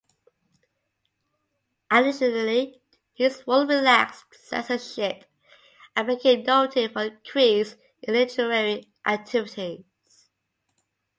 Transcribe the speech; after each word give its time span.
Additionally, 1.91 2.81
his 3.13 3.43
rule 3.45 3.67
relaxed 3.67 4.33
censorship, 4.33 5.25
and 5.95 6.07
became 6.07 6.41
noted 6.41 6.91
for 6.91 7.03
an 7.03 7.17
increase 7.21 7.75
in 8.01 8.15
literary 8.15 8.91
activities. 9.05 9.83